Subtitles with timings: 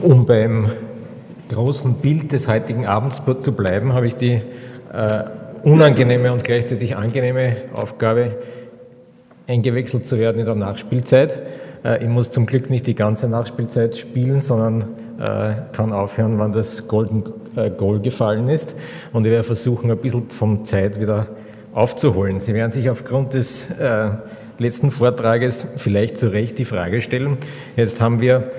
[0.00, 0.70] Um beim
[1.48, 4.40] großen Bild des heutigen Abends zu bleiben, habe ich die
[4.92, 5.24] äh,
[5.64, 8.36] unangenehme und gleichzeitig angenehme Aufgabe,
[9.48, 11.42] eingewechselt zu werden in der Nachspielzeit.
[11.84, 14.82] Äh, ich muss zum Glück nicht die ganze Nachspielzeit spielen, sondern
[15.18, 17.24] äh, kann aufhören, wann das Golden
[17.56, 18.76] äh, Goal gefallen ist.
[19.12, 21.26] Und ich werde versuchen, ein bisschen vom Zeit wieder
[21.74, 22.38] aufzuholen.
[22.38, 24.10] Sie werden sich aufgrund des äh,
[24.58, 27.38] letzten Vortrages vielleicht zu Recht die Frage stellen.
[27.76, 28.50] Jetzt haben wir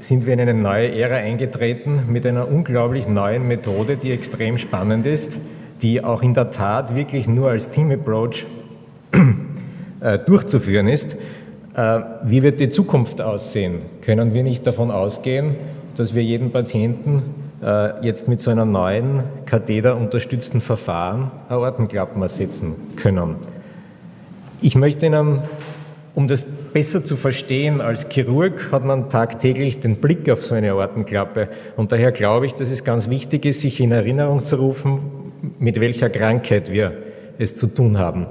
[0.00, 5.06] sind wir in eine neue Ära eingetreten mit einer unglaublich neuen Methode, die extrem spannend
[5.06, 5.38] ist,
[5.82, 8.46] die auch in der Tat wirklich nur als Team Approach
[10.00, 11.16] äh, durchzuführen ist.
[11.74, 13.82] Äh, wie wird die Zukunft aussehen?
[14.02, 15.56] Können wir nicht davon ausgehen,
[15.96, 17.22] dass wir jeden Patienten
[17.62, 23.36] äh, jetzt mit so einer neuen katheterunterstützten Verfahren Aortenklappen ersetzen können?
[24.62, 25.42] Ich möchte Ihnen,
[26.14, 30.72] um das besser zu verstehen, als Chirurg hat man tagtäglich den Blick auf so eine
[30.72, 31.48] Aortenklappe.
[31.76, 35.00] Und daher glaube ich, dass es ganz wichtig ist, sich in Erinnerung zu rufen,
[35.58, 36.92] mit welcher Krankheit wir
[37.38, 38.26] es zu tun haben.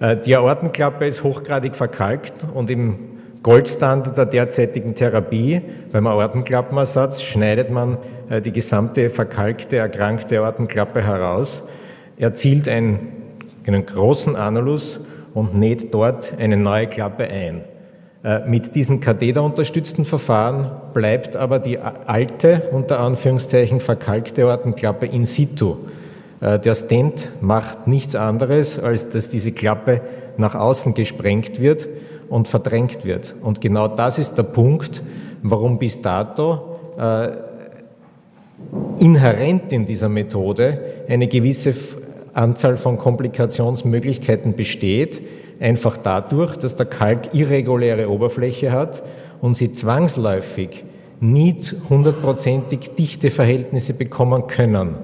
[0.00, 2.96] Äh, die Aortenklappe ist hochgradig verkalkt und im
[3.42, 5.60] Goldstandard der derzeitigen Therapie
[5.92, 11.68] beim Aortenklappenersatz schneidet man äh, die gesamte verkalkte, erkrankte Aortenklappe heraus,
[12.18, 13.12] erzielt einen,
[13.66, 15.00] einen großen Annulus
[15.34, 17.64] und näht dort eine neue Klappe ein.
[18.24, 25.76] Äh, mit diesen katheterunterstützten Verfahren bleibt aber die alte, unter Anführungszeichen verkalkte Aortenklappe in situ.
[26.40, 30.00] Äh, der Stent macht nichts anderes, als dass diese Klappe
[30.38, 31.86] nach außen gesprengt wird
[32.28, 33.34] und verdrängt wird.
[33.42, 35.02] Und genau das ist der Punkt,
[35.42, 37.28] warum bis dato äh,
[38.98, 41.74] inhärent in dieser Methode eine gewisse
[42.34, 45.20] Anzahl von Komplikationsmöglichkeiten besteht,
[45.60, 49.02] einfach dadurch, dass der Kalk irreguläre Oberfläche hat
[49.40, 50.84] und sie zwangsläufig
[51.20, 51.56] nie
[51.88, 54.96] hundertprozentig dichte Verhältnisse bekommen können.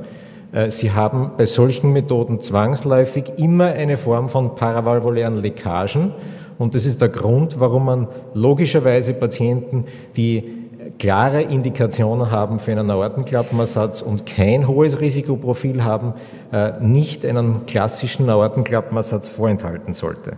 [0.52, 6.12] Äh, sie haben bei solchen Methoden zwangsläufig immer eine Form von paravalvulären Leckagen
[6.58, 9.86] und das ist der Grund, warum man logischerweise Patienten,
[10.16, 10.59] die
[11.00, 16.12] klare Indikationen haben für einen Aortenklappenersatz und kein hohes Risikoprofil haben,
[16.53, 20.37] äh, nicht einen klassischen Aortenklappenersatz vorenthalten sollte.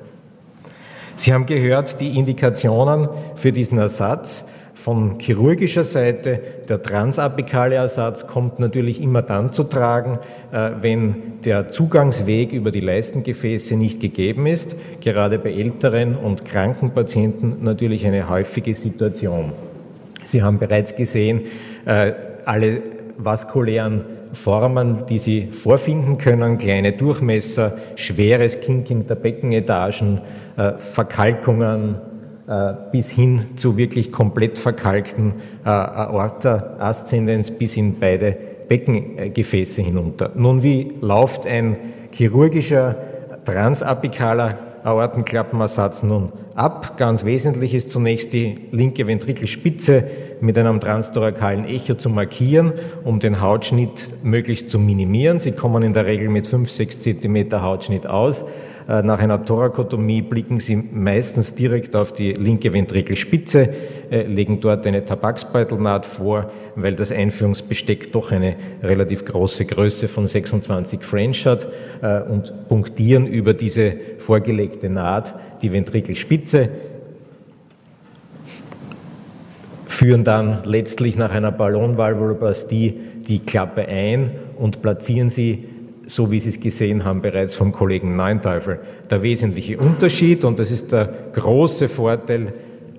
[1.17, 8.59] Sie haben gehört, die Indikationen für diesen Ersatz von chirurgischer Seite, der transapikale Ersatz kommt
[8.59, 10.21] natürlich immer dann zu tragen,
[10.53, 16.93] äh, wenn der Zugangsweg über die Leistengefäße nicht gegeben ist, gerade bei älteren und kranken
[16.93, 19.53] Patienten natürlich eine häufige Situation.
[20.32, 21.43] Sie haben bereits gesehen,
[21.84, 22.12] äh,
[22.47, 22.81] alle
[23.19, 30.22] vaskulären Formen, die Sie vorfinden können, kleine Durchmesser, schweres Kinking der Beckenetagen,
[30.56, 31.97] äh, Verkalkungen,
[32.48, 35.34] äh, bis hin zu wirklich komplett verkalkten
[35.65, 38.34] Aorta Aszendenz bis in beide
[38.69, 40.31] Beckengefäße hinunter.
[40.34, 41.76] Nun, wie läuft ein
[42.10, 42.97] chirurgischer
[43.44, 46.96] transapikaler Aortenklappenersatz nun ab?
[46.96, 50.04] Ganz wesentlich ist zunächst die linke Ventrikelspitze
[50.40, 52.72] mit einem transtorakalen Echo zu markieren,
[53.04, 55.38] um den Hautschnitt möglichst zu minimieren.
[55.38, 58.44] Sie kommen in der Regel mit 5-6 cm Hautschnitt aus.
[58.88, 63.69] Äh, nach einer Thorakotomie blicken Sie meistens direkt auf die linke Ventrikelspitze,
[64.10, 70.26] äh, legen dort eine Tabaksbeutelnaht vor, weil das Einführungsbesteck doch eine relativ große Größe von
[70.26, 71.69] 26 French hat
[72.02, 76.69] äh, und punktieren über diese vorgelegte Naht die Ventrikelspitze,
[79.87, 85.65] führen dann letztlich nach einer Ballonvalvuloplastie die Klappe ein und platzieren sie
[86.06, 88.81] so wie Sie es gesehen haben bereits vom Kollegen Neunteufel,
[89.11, 92.53] der wesentliche Unterschied und das ist der große Vorteil,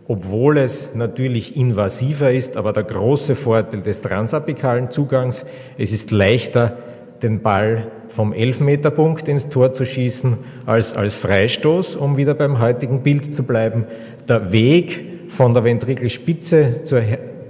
[0.07, 5.45] obwohl es natürlich invasiver ist, aber der große Vorteil des transapikalen Zugangs,
[5.77, 6.77] es ist leichter,
[7.21, 13.01] den Ball vom Elfmeterpunkt ins Tor zu schießen, als als Freistoß, um wieder beim heutigen
[13.01, 13.85] Bild zu bleiben.
[14.27, 17.01] Der Weg von der Ventrikelspitze zur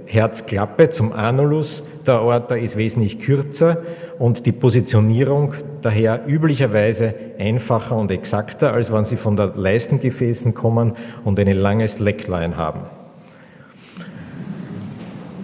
[0.06, 3.78] Herzklappe, zum Anulus der Aorta ist wesentlich kürzer
[4.18, 10.92] und die Positionierung daher üblicherweise einfacher und exakter, als wenn Sie von der Leistengefäßen kommen
[11.24, 12.80] und eine lange Slackline haben.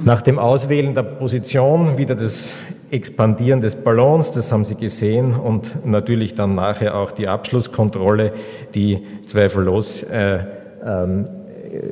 [0.03, 2.55] Nach dem Auswählen der Position wieder das
[2.91, 8.33] Expandieren des Ballons, das haben Sie gesehen, und natürlich dann nachher auch die Abschlusskontrolle,
[8.75, 10.41] die zweifellos äh,
[10.85, 11.25] ähm,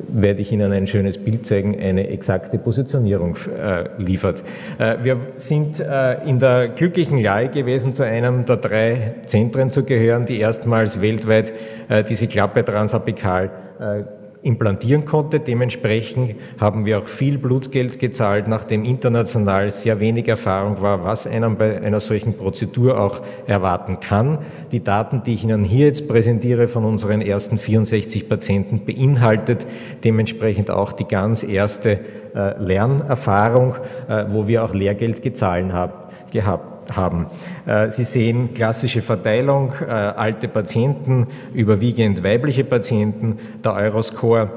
[0.09, 4.43] werde ich Ihnen ein schönes Bild zeigen, eine exakte Positionierung äh, liefert.
[4.79, 9.85] Äh, wir sind äh, in der glücklichen Lage gewesen, zu einem der drei Zentren zu
[9.85, 11.53] gehören, die erstmals weltweit
[11.89, 15.41] äh, diese Klappe transapikal äh, implantieren konnte.
[15.41, 21.57] Dementsprechend haben wir auch viel Blutgeld gezahlt, nachdem international sehr wenig Erfahrung war, was einem
[21.57, 24.39] bei einer solchen Prozedur auch erwarten kann.
[24.73, 29.67] Die Daten, die ich Ihnen hier jetzt präsentiere von unseren ersten 64 Patienten, beinhaltet
[30.05, 31.99] dementsprechend auch die ganz erste
[32.35, 33.75] äh, Lernerfahrung,
[34.09, 35.93] äh, wo wir auch Lehrgeld gezahlt haben,
[36.31, 37.27] gehabt haben.
[37.67, 44.51] Äh, Sie sehen klassische Verteilung, alte Patienten, überwiegend weibliche Patienten, der Euroscore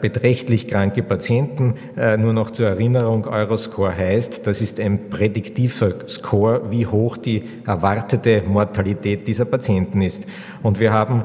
[0.00, 1.74] beträchtlich kranke Patienten.
[1.96, 8.42] Nur noch zur Erinnerung, Euroscore heißt, das ist ein prädiktiver Score, wie hoch die erwartete
[8.46, 10.26] Mortalität dieser Patienten ist.
[10.62, 11.24] Und wir haben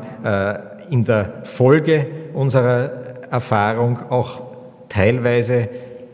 [0.89, 2.89] in der Folge unserer
[3.30, 4.42] Erfahrung auch
[4.89, 5.69] teilweise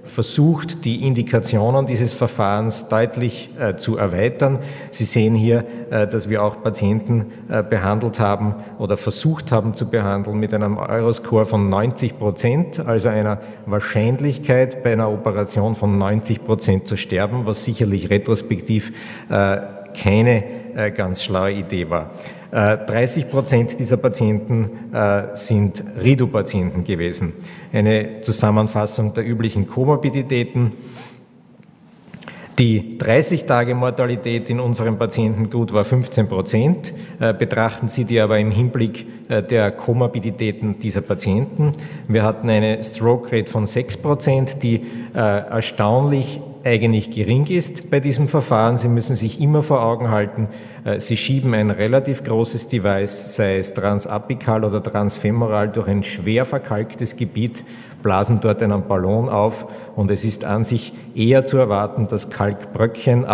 [0.06, 4.60] versucht, die Indikationen dieses Verfahrens deutlich äh, zu erweitern.
[4.92, 9.90] Sie sehen hier, äh, dass wir auch Patienten äh, behandelt haben oder versucht haben zu
[9.90, 16.46] behandeln mit einem Euroscore von 90 Prozent, also einer Wahrscheinlichkeit bei einer Operation von 90
[16.46, 18.94] Prozent zu sterben, was sicherlich retrospektiv
[19.30, 19.58] äh,
[20.02, 20.44] keine
[20.76, 22.12] äh, ganz schlaue Idee war.
[22.56, 27.34] 30 äh, Prozent dieser Patienten äh, sind Ridu-Patienten gewesen.
[27.74, 30.72] Eine Zusammenfassung der üblichen Komorbiditäten.
[32.58, 36.94] Die 30-Tage-Mortalität in unserem Patientengut war 15 Prozent.
[37.20, 41.74] Betrachten Sie die aber im Hinblick der Komorbiditäten dieser Patienten.
[42.08, 48.78] Wir hatten eine Stroke-Rate von 6 Prozent, die erstaunlich eigentlich gering ist bei diesem Verfahren.
[48.78, 50.50] Sie müssen sich immer vor Augen halten,
[50.84, 56.44] äh, Sie schieben ein relativ großes Device, sei es transapikal oder transfemoral, durch ein schwer
[56.44, 57.64] verkalktes Gebiet,
[58.02, 63.26] blasen dort einen Ballon auf und es ist an sich eher zu erwarten, dass Kalkbröckchen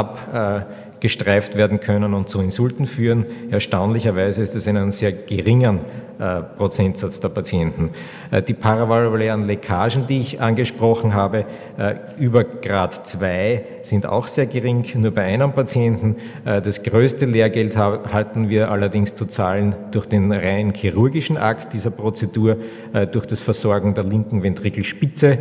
[1.01, 3.25] abgestreift werden können und zu Insulten führen.
[3.49, 5.79] Erstaunlicherweise ist es in einem sehr geringen
[6.19, 7.89] äh, Prozentsatz der Patienten.
[8.29, 11.45] Äh, die paravalvulären Leckagen, die ich angesprochen habe,
[11.79, 16.17] äh, über Grad 2 sind auch sehr gering, nur bei einem Patienten.
[16.45, 22.57] Das größte Lehrgeld halten wir allerdings zu zahlen durch den rein chirurgischen Akt dieser Prozedur,
[23.11, 25.39] durch das Versorgen der linken Ventrikelspitze,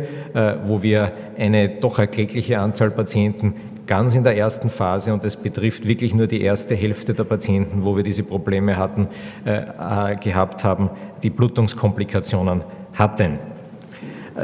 [0.65, 3.53] wo wir eine doch erklägliche Anzahl Patienten
[3.91, 7.83] ganz in der ersten Phase und es betrifft wirklich nur die erste Hälfte der Patienten,
[7.83, 9.09] wo wir diese Probleme hatten,
[9.45, 9.63] äh,
[10.11, 10.89] äh gehabt haben,
[11.23, 13.39] die Blutungskomplikationen hatten.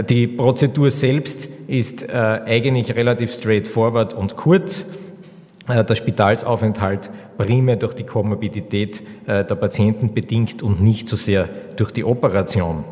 [0.10, 4.84] Die Prozedur selbst ist äh, eigentlich relativ straightforward und kurz.
[5.70, 11.48] Äh, der Spitalsaufenthalt primär durch die Komorbidität äh, der Patienten bedingt und nicht so sehr
[11.78, 12.84] durch die Operation.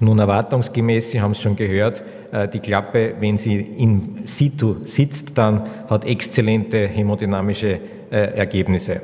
[0.00, 2.02] Nun erwartungsgemäß, Sie haben es schon gehört,
[2.32, 7.78] äh, die Klappe, wenn sie in situ sitzt, dann hat exzellente hämodynamische
[8.10, 9.02] äh, Ergebnisse.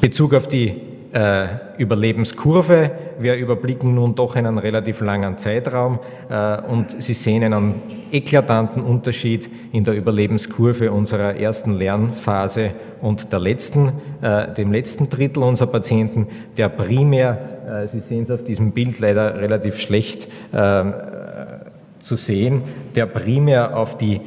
[0.00, 1.46] Bezug auf die äh,
[1.78, 2.90] Überlebenskurve.
[3.18, 5.98] Wir überblicken nun doch einen relativ langen Zeitraum
[6.30, 12.70] äh, und Sie sehen einen eklatanten Unterschied in der Überlebenskurve unserer ersten Lernphase
[13.00, 13.92] und der letzten,
[14.22, 17.48] äh, dem letzten Drittel unserer Patienten, der primär,
[17.86, 20.92] Sie sehen es auf diesem Bild leider relativ schlecht, ähm,
[22.02, 22.62] zu sehen,
[22.94, 24.20] der primär auf die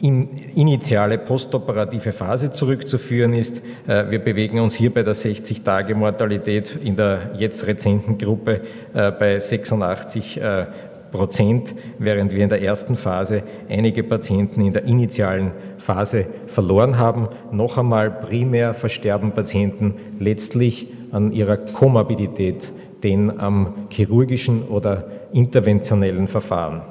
[0.00, 3.62] initiale postoperative Phase zurückzuführen ist.
[3.86, 8.60] Äh, wir bewegen uns hier bei der 60-Tage-Mortalität in der jetzt rezenten Gruppe
[8.92, 10.66] äh, bei 86 äh,
[11.10, 17.28] Prozent, während wir in der ersten Phase einige Patienten in der initialen Phase verloren haben.
[17.52, 22.72] Noch einmal primär versterben Patienten letztlich an ihrer Komorbidität,
[23.04, 26.82] den am chirurgischen oder interventionellen Verfahren.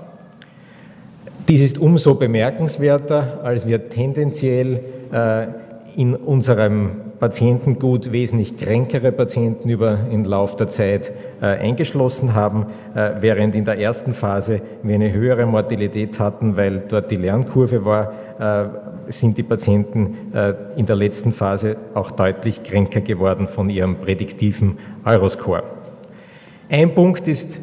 [1.50, 4.80] Dies ist umso bemerkenswerter, als wir tendenziell
[5.12, 5.48] äh,
[5.98, 13.12] in unserem Patientengut wesentlich kränkere Patienten über den Lauf der Zeit äh, eingeschlossen haben, äh,
[13.20, 18.14] während in der ersten Phase wir eine höhere Mortalität hatten, weil dort die Lernkurve war,
[19.08, 20.16] sind die Patienten
[20.76, 25.64] in der letzten Phase auch deutlich kränker geworden von ihrem prädiktiven Euroscore.
[26.70, 27.60] Ein Punkt ist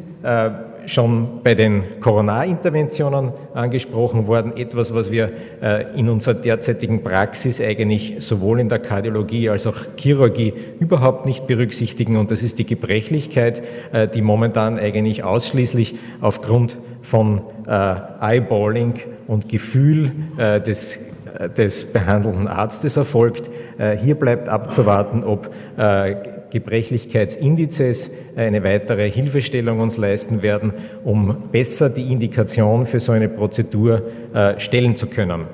[0.87, 5.31] schon bei den Coronarinterventionen angesprochen worden, etwas, was wir
[5.63, 11.47] äh, in unserer derzeitigen Praxis eigentlich sowohl in der Kardiologie als auch Chirurgie überhaupt nicht
[11.47, 18.95] berücksichtigen und das ist die Gebrechlichkeit, äh, die momentan eigentlich ausschließlich aufgrund von äh, Eyeballing
[19.27, 20.99] und Gefühl des
[21.57, 23.49] des behandelnden Arztes erfolgt.
[23.99, 25.49] Hier bleibt abzuwarten, ob
[26.51, 30.73] Gebrechlichkeitsindizes eine weitere Hilfestellung uns leisten werden,
[31.05, 34.03] um besser die Indikation für so eine Prozedur
[34.35, 35.45] äh, stellen zu können.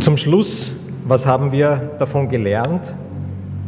[0.00, 0.72] Zum Schluss,
[1.04, 2.94] was haben wir davon gelernt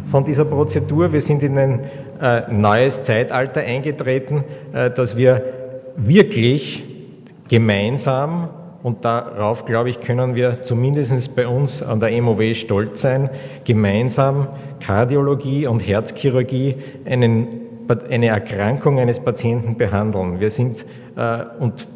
[0.07, 1.13] von dieser Prozedur?
[1.13, 1.81] Wir sind in den
[2.21, 5.43] äh, neues Zeitalter eingetreten, äh, dass wir
[5.97, 6.85] wirklich
[7.49, 8.51] gemeinsam
[8.83, 13.29] und darauf, glaube ich, können wir zumindest bei uns an der MOW stolz sein,
[13.65, 14.49] gemeinsam
[14.81, 17.49] Kardiologie und Herzchirurgie einen,
[18.09, 20.41] eine Erkrankung eines Patienten behandeln.
[20.41, 21.89] Wir sind, äh, und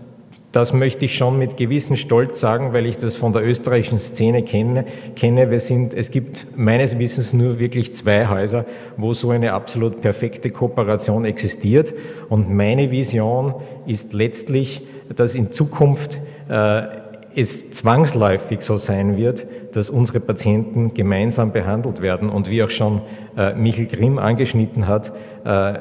[0.53, 4.45] das möchte ich schon mit gewissem Stolz sagen, weil ich das von der österreichischen Szene
[4.45, 4.85] kenne.
[5.17, 5.51] kenne.
[5.51, 8.65] Wir sind, es gibt meines Wissens nur wirklich zwei Häuser,
[8.97, 11.93] wo so eine absolut perfekte Kooperation existiert.
[12.29, 13.55] Und meine Vision
[13.87, 14.83] ist letztlich,
[15.17, 22.31] dass in Zukunft es zwangsläufig so sein wird, dass unsere Patienten gemeinsam behandelt werden.
[22.31, 23.03] Und wie auch schon
[23.37, 25.13] äh, Michael Grimm angeschnitten hat,
[25.45, 25.75] äh,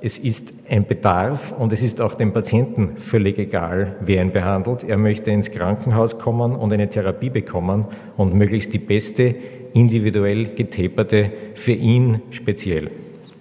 [0.00, 4.84] es ist ein Bedarf und es ist auch dem Patienten völlig egal, wer ihn behandelt.
[4.84, 9.34] Er möchte ins Krankenhaus kommen und eine Therapie bekommen und möglichst die beste,
[9.74, 12.90] individuell getaperte für ihn speziell.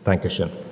[0.03, 0.66] Dankeschön.